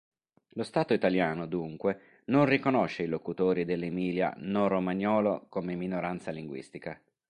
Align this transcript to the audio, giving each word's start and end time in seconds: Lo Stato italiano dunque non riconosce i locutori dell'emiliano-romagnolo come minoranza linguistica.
Lo 0.53 0.63
Stato 0.63 0.95
italiano 0.95 1.45
dunque 1.45 2.23
non 2.31 2.47
riconosce 2.47 3.03
i 3.03 3.07
locutori 3.07 3.65
dell'emiliano-romagnolo 3.65 5.45
come 5.47 5.75
minoranza 5.75 6.31
linguistica. 6.31 6.99